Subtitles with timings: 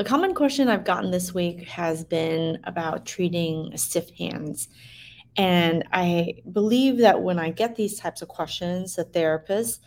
[0.00, 4.66] A common question I've gotten this week has been about treating stiff hands.
[5.36, 9.80] And I believe that when I get these types of questions, the therapists,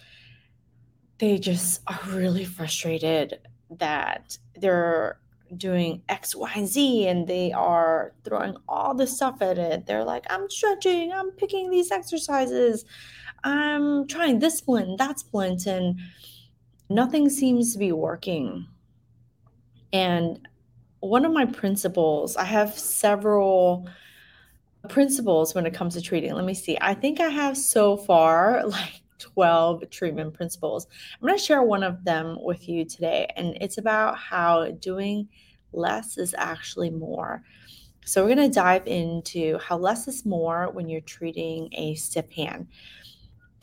[1.18, 3.40] they just are really frustrated
[3.72, 5.18] that they're
[5.58, 9.88] doing X, Y, and Z and they are throwing all this stuff at it.
[9.88, 12.86] They're like, I'm stretching, I'm picking these exercises,
[13.44, 16.00] I'm trying this splint, that splint, and
[16.88, 18.68] nothing seems to be working.
[19.94, 20.46] And
[21.00, 23.88] one of my principles, I have several
[24.90, 26.34] principles when it comes to treating.
[26.34, 26.78] Let me see.
[26.82, 30.88] I think I have so far like 12 treatment principles.
[31.14, 35.30] I'm going to share one of them with you today, and it's about how doing
[35.72, 37.44] less is actually more.
[38.06, 42.30] So, we're going to dive into how less is more when you're treating a stiff
[42.32, 42.68] hand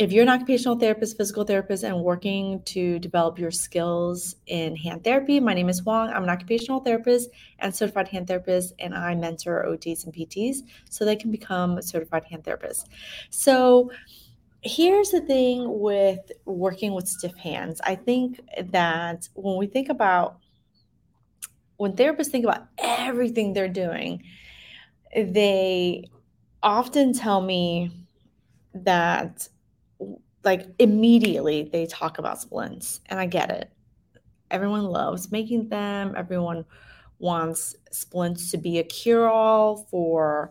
[0.00, 5.04] if you're an occupational therapist, physical therapist, and working to develop your skills in hand
[5.04, 6.08] therapy, my name is Huang.
[6.08, 7.28] I'm an occupational therapist
[7.58, 12.24] and certified hand therapist, and I mentor OTs and PTs so they can become certified
[12.24, 12.86] hand therapists.
[13.28, 13.90] So,
[14.62, 17.78] here's the thing with working with stiff hands.
[17.84, 20.38] I think that when we think about
[21.76, 24.22] when therapists think about everything they're doing,
[25.14, 26.08] they
[26.62, 27.90] often tell me
[28.72, 29.46] that
[30.44, 33.70] like immediately they talk about splints and i get it.
[34.50, 36.14] Everyone loves making them.
[36.16, 36.64] Everyone
[37.18, 40.50] wants splints to be a cure-all for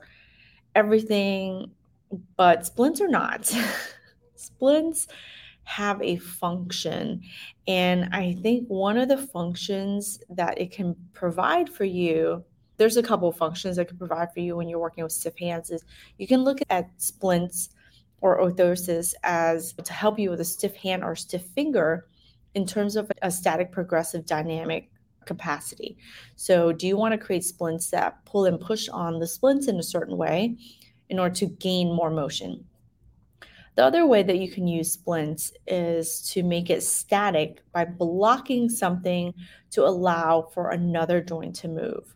[0.75, 1.71] everything
[2.37, 3.53] but splints are not.
[4.35, 5.07] Splints
[5.69, 7.21] have a function
[7.67, 12.43] and i think one of the functions that it can provide for you
[12.77, 15.69] there's a couple functions that can provide for you when you're working with stiff hands
[15.69, 15.85] is
[16.17, 17.69] you can look at splints
[18.21, 22.07] or orthosis as to help you with a stiff hand or stiff finger
[22.55, 24.89] in terms of a static progressive dynamic
[25.25, 25.97] capacity.
[26.35, 29.77] So, do you want to create splints that pull and push on the splints in
[29.77, 30.57] a certain way
[31.09, 32.65] in order to gain more motion?
[33.75, 38.67] The other way that you can use splints is to make it static by blocking
[38.67, 39.33] something
[39.71, 42.13] to allow for another joint to move.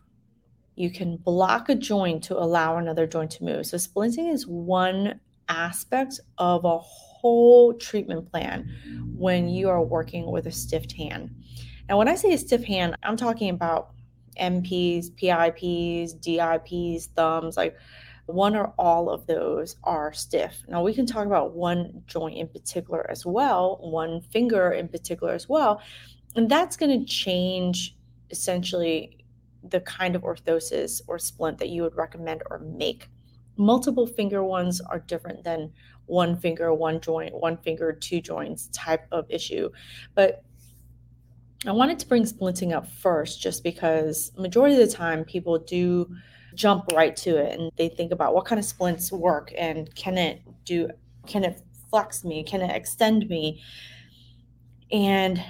[0.76, 3.66] You can block a joint to allow another joint to move.
[3.66, 8.68] So, splinting is one aspects of a whole treatment plan
[9.16, 11.34] when you are working with a stiff hand.
[11.88, 13.90] Now, when I say a stiff hand, I'm talking about
[14.40, 17.76] MPs, PIPs, DIPs, thumbs, like
[18.26, 20.64] one or all of those are stiff.
[20.68, 25.34] Now, we can talk about one joint in particular as well, one finger in particular
[25.34, 25.82] as well.
[26.34, 27.96] And that's going to change
[28.30, 29.24] essentially
[29.68, 33.08] the kind of orthosis or splint that you would recommend or make
[33.56, 35.72] multiple finger ones are different than
[36.06, 39.70] one finger, one joint, one finger, two joints type of issue.
[40.14, 40.42] But
[41.66, 46.14] I wanted to bring splinting up first just because majority of the time people do
[46.54, 50.16] jump right to it and they think about what kind of splints work and can
[50.18, 50.88] it do
[51.26, 51.60] can it
[51.90, 53.60] flex me can it extend me
[54.92, 55.42] and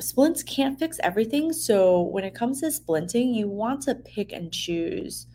[0.00, 4.52] splints can't fix everything so when it comes to splinting you want to pick and
[4.52, 5.26] choose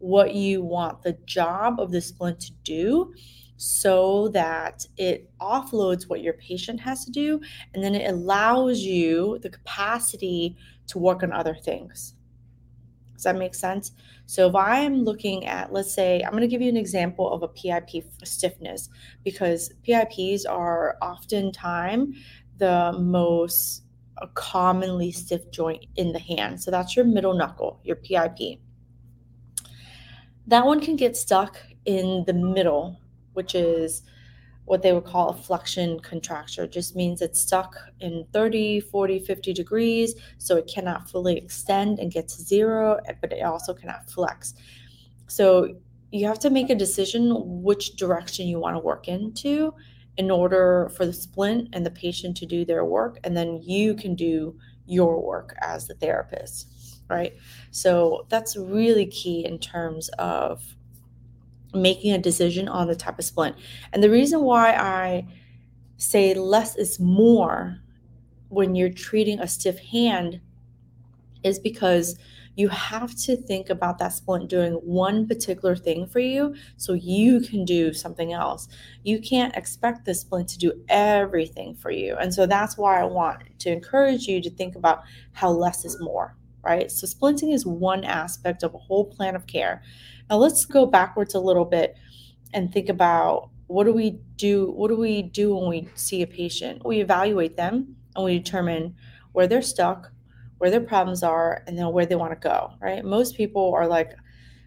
[0.00, 3.14] what you want the job of the splint to do
[3.56, 7.38] so that it offloads what your patient has to do
[7.74, 10.56] and then it allows you the capacity
[10.86, 12.14] to work on other things.
[13.14, 13.92] Does that make sense?
[14.24, 17.30] So if I am looking at, let's say, I'm going to give you an example
[17.30, 18.88] of a PIP stiffness
[19.24, 22.16] because PIPs are oftentimes
[22.56, 23.82] the most
[24.34, 26.62] commonly stiff joint in the hand.
[26.62, 28.60] So that's your middle knuckle, your PIP
[30.50, 33.00] that one can get stuck in the middle,
[33.34, 34.02] which is
[34.64, 36.64] what they would call a flexion contracture.
[36.64, 42.00] It just means it's stuck in 30, 40, 50 degrees, so it cannot fully extend
[42.00, 44.54] and get to zero, but it also cannot flex.
[45.28, 45.76] So
[46.10, 49.72] you have to make a decision which direction you want to work into
[50.16, 53.94] in order for the splint and the patient to do their work, and then you
[53.94, 56.79] can do your work as the therapist
[57.10, 57.34] right?
[57.70, 60.62] So that's really key in terms of
[61.74, 63.56] making a decision on the type of splint.
[63.92, 65.26] And the reason why I
[65.96, 67.78] say less is more
[68.48, 70.40] when you're treating a stiff hand
[71.44, 72.18] is because
[72.56, 77.40] you have to think about that splint doing one particular thing for you so you
[77.40, 78.68] can do something else.
[79.04, 82.16] You can't expect the splint to do everything for you.
[82.16, 85.98] And so that's why I want to encourage you to think about how less is
[86.00, 86.90] more right?
[86.90, 89.82] So splinting is one aspect of a whole plan of care.
[90.28, 91.96] Now let's go backwards a little bit
[92.52, 96.26] and think about what do we do what do we do when we see a
[96.26, 96.84] patient?
[96.84, 98.96] We evaluate them and we determine
[99.32, 100.10] where they're stuck,
[100.58, 103.04] where their problems are, and then where they want to go, right?
[103.04, 104.12] Most people are like,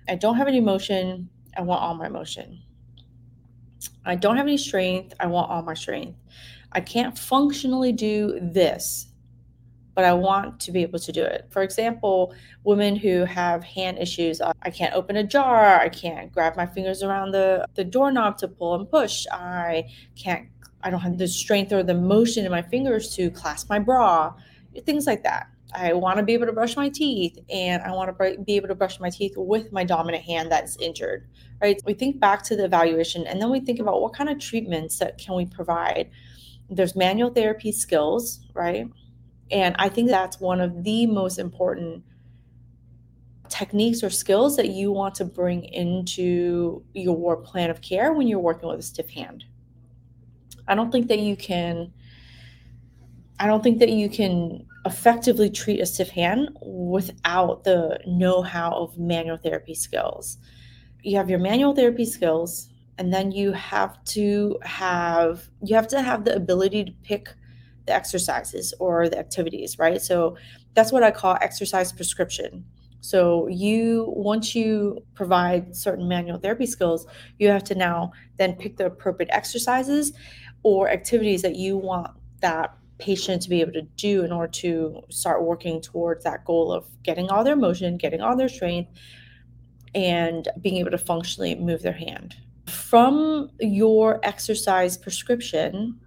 [0.07, 2.61] I don't have any motion, I want all my motion.
[4.05, 6.17] I don't have any strength, I want all my strength.
[6.71, 9.07] I can't functionally do this,
[9.95, 11.47] but I want to be able to do it.
[11.49, 16.31] For example, women who have hand issues, uh, I can't open a jar, I can't
[16.31, 20.47] grab my fingers around the, the doorknob to pull and push, I can't,
[20.81, 24.33] I don't have the strength or the motion in my fingers to clasp my bra,
[24.85, 25.47] things like that.
[25.75, 28.67] I want to be able to brush my teeth and I want to be able
[28.67, 31.27] to brush my teeth with my dominant hand that's injured,
[31.61, 31.81] right?
[31.85, 34.99] We think back to the evaluation and then we think about what kind of treatments
[34.99, 36.11] that can we provide.
[36.69, 38.87] There's manual therapy skills, right?
[39.53, 42.03] And I think that's one of the most important
[43.50, 48.39] techniques or skills that you want to bring into your plan of care when you're
[48.39, 49.45] working with a stiff hand.
[50.67, 51.94] I don't think that you can
[53.39, 58.97] I don't think that you can effectively treat a stiff hand without the know-how of
[58.97, 60.38] manual therapy skills.
[61.01, 66.01] You have your manual therapy skills and then you have to have you have to
[66.01, 67.35] have the ability to pick
[67.85, 70.01] the exercises or the activities, right?
[70.01, 70.38] So
[70.74, 72.65] that's what I call exercise prescription.
[73.01, 77.06] So you once you provide certain manual therapy skills,
[77.38, 80.13] you have to now then pick the appropriate exercises
[80.63, 85.01] or activities that you want that patient to be able to do in order to
[85.09, 88.89] start working towards that goal of getting all their motion, getting all their strength,
[89.94, 92.38] and being able to functionally move their hand.
[92.68, 96.00] From your exercise prescription,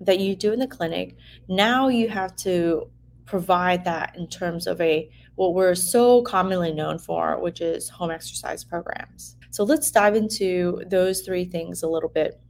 [0.00, 1.16] that you do in the clinic,
[1.48, 2.90] now you have to
[3.24, 8.10] provide that in terms of a what we're so commonly known for, which is home
[8.10, 9.36] exercise programs.
[9.50, 12.40] So let's dive into those three things a little bit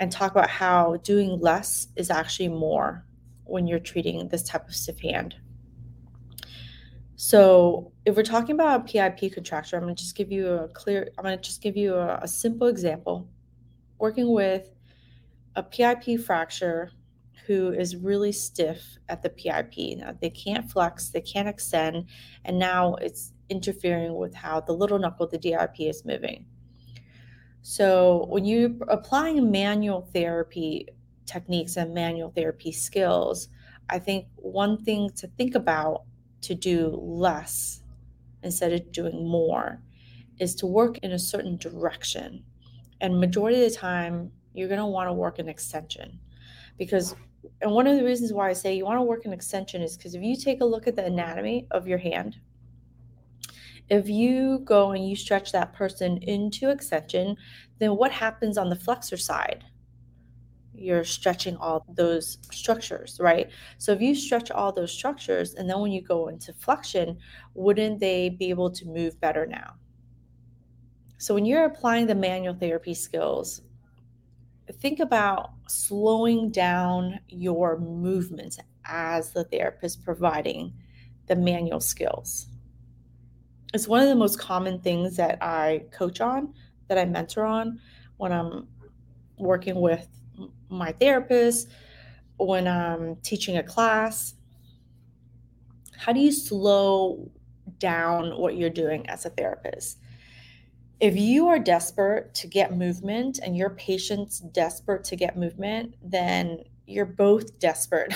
[0.00, 3.04] and talk about how doing less is actually more
[3.44, 5.36] when you're treating this type of stiff hand.
[7.16, 10.68] So, if we're talking about a PIP contracture, I'm going to just give you a
[10.68, 13.28] clear, I'm going to just give you a, a simple example.
[13.98, 14.70] Working with
[15.56, 16.90] a PIP fracture
[17.46, 19.74] who is really stiff at the PIP.
[20.20, 22.06] They can't flex, they can't extend,
[22.44, 26.46] and now it's interfering with how the little knuckle, the DIP, is moving.
[27.62, 30.88] So, when you're applying manual therapy
[31.26, 33.48] techniques and manual therapy skills,
[33.88, 36.04] I think one thing to think about
[36.42, 37.82] to do less
[38.42, 39.80] instead of doing more
[40.38, 42.44] is to work in a certain direction.
[43.00, 46.18] And majority of the time, you're going to want to work an extension
[46.78, 47.14] because
[47.60, 49.96] and one of the reasons why I say you want to work an extension is
[49.96, 52.38] because if you take a look at the anatomy of your hand,
[53.90, 57.36] if you go and you stretch that person into extension,
[57.78, 59.64] then what happens on the flexor side?
[60.74, 63.50] You're stretching all those structures, right?
[63.78, 67.18] So if you stretch all those structures and then when you go into flexion,
[67.52, 69.74] wouldn't they be able to move better now?
[71.18, 73.62] So when you're applying the manual therapy skills,
[74.72, 80.72] think about slowing down your movements as the therapist providing
[81.26, 82.46] the manual skills.
[83.72, 86.54] It's one of the most common things that I coach on,
[86.88, 87.80] that I mentor on
[88.18, 88.68] when I'm
[89.36, 90.06] working with
[90.68, 91.68] my therapist,
[92.36, 94.34] when I'm teaching a class.
[95.96, 97.30] How do you slow
[97.78, 99.98] down what you're doing as a therapist?
[101.00, 106.60] If you are desperate to get movement and your patient's desperate to get movement, then
[106.86, 108.14] you're both desperate.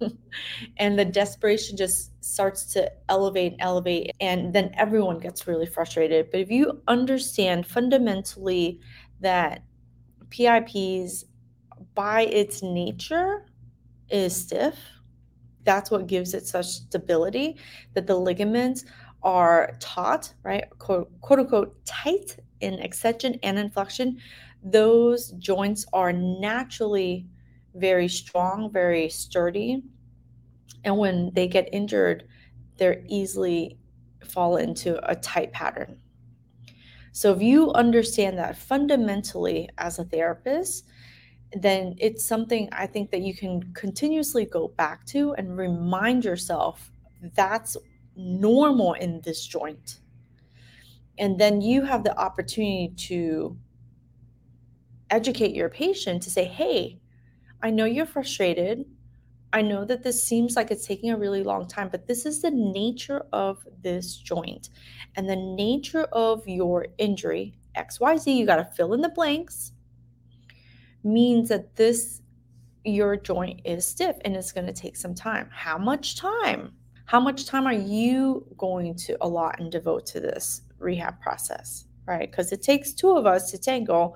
[0.76, 6.30] and the desperation just starts to elevate and elevate, and then everyone gets really frustrated.
[6.30, 8.80] But if you understand fundamentally
[9.20, 9.62] that
[10.30, 11.24] PIPs,
[11.94, 13.46] by its nature,
[14.10, 14.76] is stiff,
[15.64, 17.56] that's what gives it such stability
[17.94, 18.84] that the ligaments
[19.22, 24.18] are taut, right, quote, quote unquote, tight in extension and in flexion,
[24.62, 27.26] those joints are naturally
[27.74, 29.82] very strong, very sturdy.
[30.84, 32.24] And when they get injured,
[32.76, 33.78] they're easily
[34.24, 35.98] fall into a tight pattern.
[37.12, 40.86] So if you understand that fundamentally as a therapist,
[41.52, 46.90] then it's something I think that you can continuously go back to and remind yourself
[47.34, 47.76] that's
[48.16, 49.98] normal in this joint.
[51.18, 53.56] And then you have the opportunity to
[55.10, 56.98] educate your patient to say, hey,
[57.62, 58.84] I know you're frustrated.
[59.52, 62.40] I know that this seems like it's taking a really long time, but this is
[62.40, 64.70] the nature of this joint
[65.16, 69.72] and the nature of your injury, XYZ, you got to fill in the blanks,
[71.04, 72.22] means that this
[72.84, 75.48] your joint is stiff and it's going to take some time.
[75.52, 76.72] How much time?
[77.06, 81.86] How much time are you going to allot and devote to this rehab process?
[82.06, 82.30] Right?
[82.30, 84.14] Because it takes two of us to tango.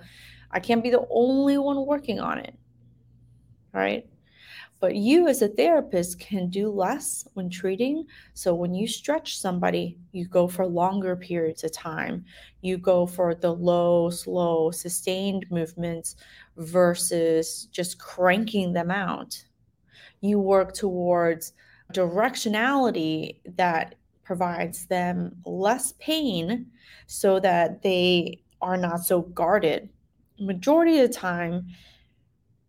[0.50, 2.54] I can't be the only one working on it.
[3.72, 4.08] Right?
[4.78, 8.04] But you, as a therapist, can do less when treating.
[8.34, 12.24] So, when you stretch somebody, you go for longer periods of time.
[12.60, 16.16] You go for the low, slow, sustained movements
[16.58, 19.42] versus just cranking them out.
[20.20, 21.54] You work towards
[21.92, 26.66] directionality that provides them less pain
[27.06, 29.88] so that they are not so guarded.
[30.40, 31.66] Majority of the time,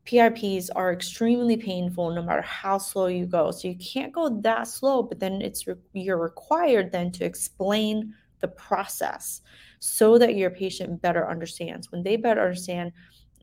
[0.06, 3.52] PIPs are extremely painful no matter how slow you go.
[3.52, 8.14] So you can't go that slow, but then it's re- you're required then to explain
[8.40, 9.42] the process
[9.80, 11.92] so that your patient better understands.
[11.92, 12.94] When they better understand,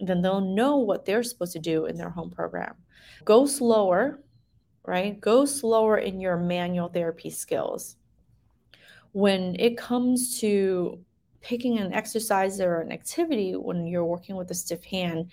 [0.00, 2.74] then they'll know what they're supposed to do in their home program.
[3.24, 4.20] Go slower,
[4.84, 5.20] right?
[5.20, 7.96] Go slower in your manual therapy skills.
[9.12, 10.98] When it comes to
[11.40, 15.30] picking an exercise or an activity when you're working with a stiff hand,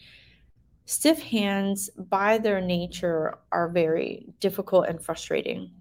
[0.92, 5.72] Stiff hands, by their nature, are very difficult and frustrating.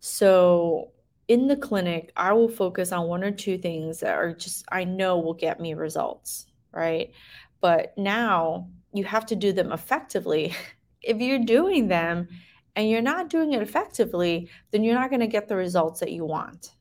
[0.00, 0.92] So,
[1.28, 4.84] in the clinic, I will focus on one or two things that are just, I
[4.84, 7.12] know will get me results, right?
[7.60, 10.54] But now you have to do them effectively.
[11.02, 12.28] if you're doing them
[12.76, 16.12] and you're not doing it effectively, then you're not going to get the results that
[16.12, 16.72] you want.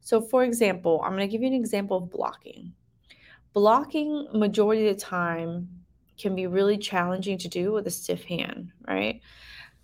[0.00, 2.72] So, for example, I'm going to give you an example of blocking.
[3.52, 5.68] Blocking, majority of the time,
[6.18, 9.20] can be really challenging to do with a stiff hand, right?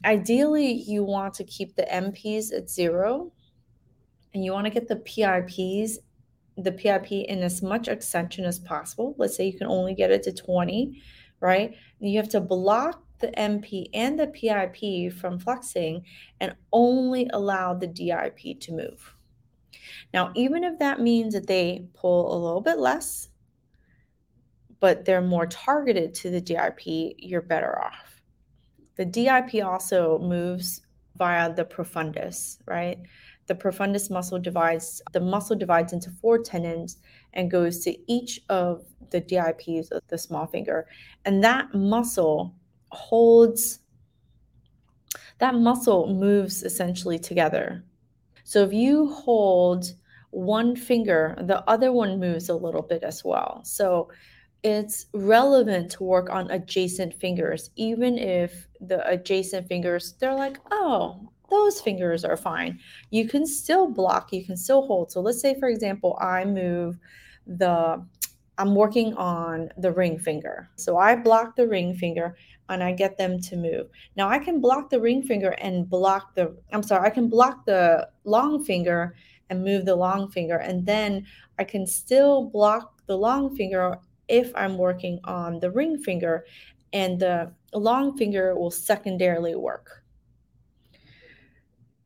[0.04, 3.32] Ideally, you want to keep the MPs at zero
[4.34, 5.98] and you want to get the PIPs,
[6.56, 9.14] the PIP in as much extension as possible.
[9.16, 11.00] Let's say you can only get it to 20,
[11.40, 11.74] right?
[12.00, 16.04] You have to block the MP and the PIP from flexing
[16.40, 19.14] and only allow the DIP to move.
[20.12, 23.28] Now, even if that means that they pull a little bit less,
[24.80, 28.20] but they're more targeted to the DIP, you're better off.
[28.96, 30.82] The DIP also moves
[31.16, 32.98] via the profundus, right?
[33.46, 36.98] The profundus muscle divides, the muscle divides into four tendons
[37.32, 40.86] and goes to each of the DIPs of the small finger.
[41.24, 42.54] And that muscle
[42.94, 43.80] holds,
[45.38, 47.84] that muscle moves essentially together.
[48.44, 49.92] So if you hold
[50.30, 53.62] one finger, the other one moves a little bit as well.
[53.64, 54.10] So
[54.62, 61.30] it's relevant to work on adjacent fingers, even if the adjacent fingers, they're like, oh,
[61.50, 62.80] those fingers are fine.
[63.10, 65.12] You can still block, you can still hold.
[65.12, 66.98] So let's say, for example, I move
[67.46, 68.04] the,
[68.58, 70.68] I'm working on the ring finger.
[70.76, 72.36] So I block the ring finger
[72.68, 73.88] and I get them to move.
[74.16, 77.66] Now I can block the ring finger and block the, I'm sorry, I can block
[77.66, 79.14] the long finger
[79.50, 80.56] and move the long finger.
[80.56, 81.26] And then
[81.58, 86.46] I can still block the long finger if I'm working on the ring finger
[86.92, 90.04] and the long finger will secondarily work.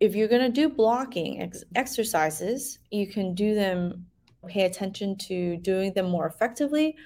[0.01, 4.07] If you're going to do blocking ex- exercises, you can do them,
[4.47, 6.97] pay attention to doing them more effectively,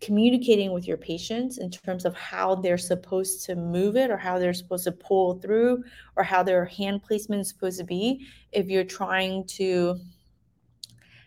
[0.00, 4.38] communicating with your patients in terms of how they're supposed to move it or how
[4.38, 5.82] they're supposed to pull through
[6.16, 8.26] or how their hand placement is supposed to be.
[8.52, 9.98] If you're trying to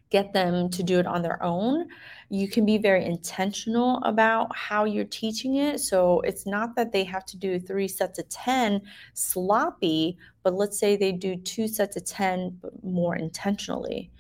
[0.10, 1.88] get them to do it on their own.
[2.30, 5.80] You can be very intentional about how you're teaching it.
[5.80, 8.82] So it's not that they have to do three sets of 10
[9.14, 14.12] sloppy, but let's say they do two sets of 10 more intentionally.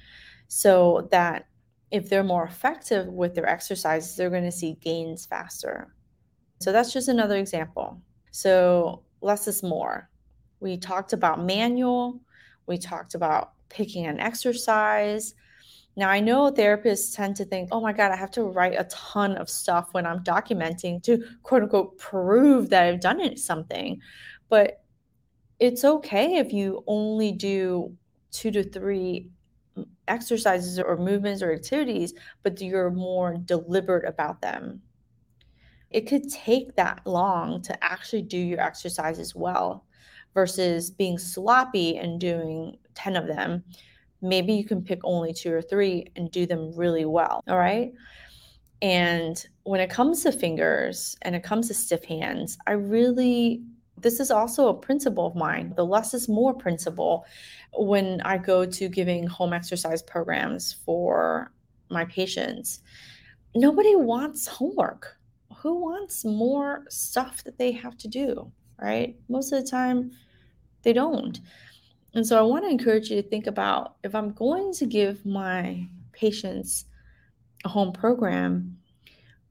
[0.48, 1.48] So that
[1.92, 5.94] if they're more effective with their exercises, they're going to see gains faster.
[6.60, 8.02] So that's just another example.
[8.32, 10.10] So less is more.
[10.60, 12.20] We talked about manual,
[12.66, 15.36] we talked about picking an exercise
[15.98, 18.84] now, I know therapists tend to think, oh my God, I have to write a
[18.84, 24.00] ton of stuff when I'm documenting to quote unquote prove that I've done something.
[24.48, 24.84] But
[25.60, 27.98] it's okay if you only do
[28.30, 29.32] two to three
[30.08, 34.82] exercises or movements or activities, but you're more deliberate about them.
[35.92, 39.86] It could take that long to actually do your exercises well
[40.34, 43.64] versus being sloppy and doing 10 of them
[44.22, 47.44] maybe you can pick only two or three and do them really well.
[47.48, 47.94] All right.
[48.82, 53.64] And when it comes to fingers and it comes to stiff hands, I really,
[53.98, 57.26] this is also a principle of mine, the less is more principle
[57.74, 61.52] when I go to giving home exercise programs for
[61.90, 62.82] my patients.
[63.56, 65.18] Nobody wants homework.
[65.58, 69.16] who wants more stuff that they have to do, right?
[69.28, 70.12] Most of the time,
[70.84, 71.40] they don't.
[72.14, 75.26] And so I want to encourage you to think about if I'm going to give
[75.26, 76.86] my patients
[77.66, 78.78] a home program,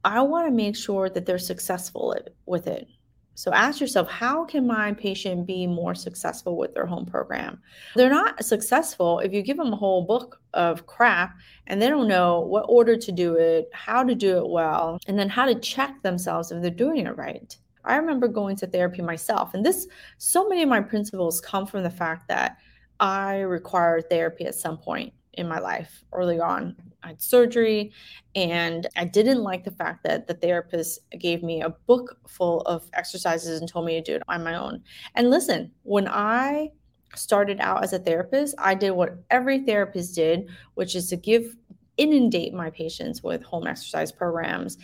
[0.05, 2.15] I want to make sure that they're successful
[2.47, 2.89] with it.
[3.37, 7.61] So ask yourself, how can my patient be more successful with their home program?
[7.95, 12.09] They're not successful if you give them a whole book of crap and they don't
[12.09, 15.55] know what order to do it, how to do it well, and then how to
[15.55, 17.55] check themselves if they're doing it right.
[17.85, 21.83] I remember going to therapy myself, and this so many of my principles come from
[21.83, 22.57] the fact that
[22.99, 26.75] I required therapy at some point in my life early on.
[27.07, 27.93] I had surgery
[28.35, 32.91] and I didn't like the fact that the therapist gave me a book full of
[32.95, 34.83] exercises and told me to do it on my own.
[35.15, 36.73] And listen, when I
[37.15, 41.55] started out as a therapist, I did what every therapist did, which is to give
[41.97, 44.77] inundate my patients with home exercise programs.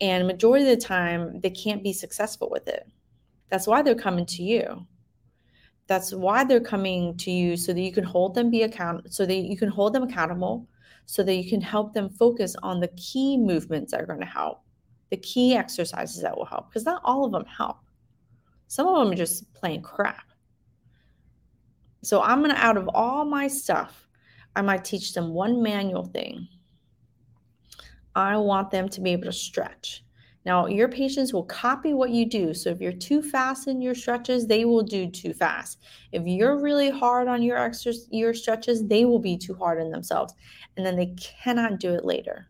[0.00, 2.90] And majority of the time they can't be successful with it.
[3.50, 4.86] That's why they're coming to you
[5.88, 9.24] that's why they're coming to you so that you can hold them be account so
[9.24, 10.68] that you can hold them accountable
[11.10, 14.26] so that you can help them focus on the key movements that are going to
[14.26, 14.60] help
[15.08, 17.78] the key exercises that will help because not all of them help.
[18.66, 20.26] Some of them are just plain crap.
[22.02, 24.06] So i'm going to out of all my stuff
[24.54, 26.46] i might teach them one manual thing.
[28.14, 30.04] I want them to be able to stretch
[30.44, 32.54] now, your patients will copy what you do.
[32.54, 35.78] So if you're too fast in your stretches, they will do too fast.
[36.12, 39.90] If you're really hard on your extra, your stretches, they will be too hard on
[39.90, 40.32] themselves.
[40.76, 42.48] And then they cannot do it later.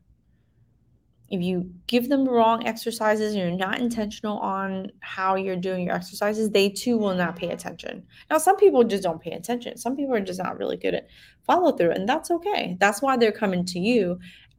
[1.30, 5.95] If you give them wrong exercises and you're not intentional on how you're doing your
[5.95, 8.02] exercises, they too will not pay attention.
[8.30, 9.76] Now, some people just don't pay attention.
[9.76, 11.09] Some people are just not really good at
[11.42, 12.76] follow through, and that's okay.
[12.80, 14.18] That's why they're coming to you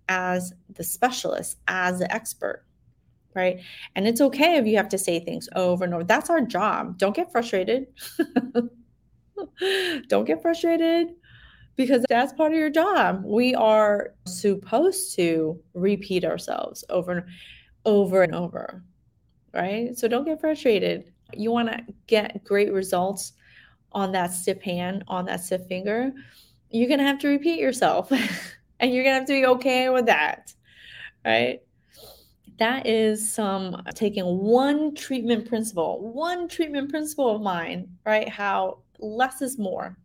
[0.09, 2.65] as the specialist, as the expert
[3.35, 3.59] right?
[3.95, 6.03] And it's okay if you have to say things over and over.
[6.03, 6.97] That's our job.
[6.97, 7.87] Don't get frustrated.
[10.07, 11.09] Don't get frustrated
[11.75, 13.23] because that's part of your job.
[13.23, 17.25] We are supposed to repeat ourselves over and
[17.85, 18.83] over and over,
[19.53, 19.97] right?
[19.97, 21.13] So don't get frustrated.
[21.33, 23.33] You want to get great results
[23.93, 26.11] on that stiff hand, on that stiff finger.
[26.69, 28.11] You're going to have to repeat yourself
[28.79, 30.53] and you're going to have to be okay with that,
[31.25, 31.61] right?
[32.59, 38.29] That is some taking one treatment principle, one treatment principle of mine, right?
[38.29, 39.97] How less is more.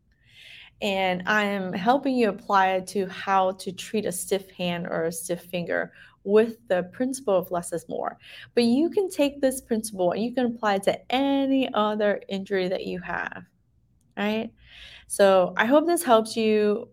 [0.83, 5.05] And I am helping you apply it to how to treat a stiff hand or
[5.05, 5.93] a stiff finger
[6.25, 8.19] with the principle of less is more.
[8.55, 12.69] But you can take this principle and you can apply it to any other injury
[12.69, 13.45] that you have,
[14.17, 14.51] right?
[15.07, 16.89] So I hope this helps you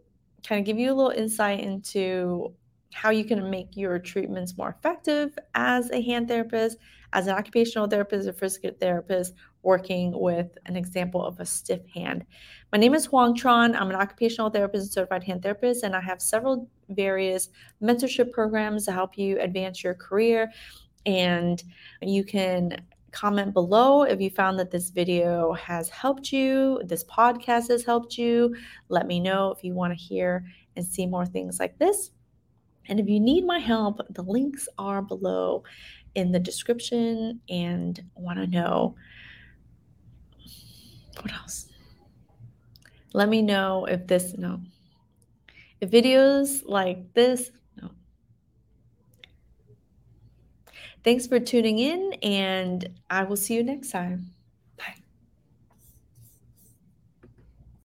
[0.45, 2.53] kind of give you a little insight into
[2.93, 6.77] how you can make your treatments more effective as a hand therapist,
[7.13, 12.25] as an occupational therapist, or physical therapist, working with an example of a stiff hand.
[12.71, 13.75] My name is Huang Tran.
[13.75, 17.49] I'm an occupational therapist and certified hand therapist, and I have several various
[17.81, 20.51] mentorship programs to help you advance your career.
[21.05, 21.61] And
[22.01, 22.77] you can
[23.11, 28.17] comment below if you found that this video has helped you, this podcast has helped
[28.17, 28.55] you.
[28.89, 32.11] Let me know if you want to hear and see more things like this.
[32.91, 35.63] And if you need my help, the links are below
[36.13, 38.95] in the description and want to know
[41.21, 41.67] what else.
[43.13, 44.59] Let me know if this, no.
[45.79, 47.51] If videos like this,
[47.81, 47.91] no.
[51.05, 54.31] Thanks for tuning in, and I will see you next time.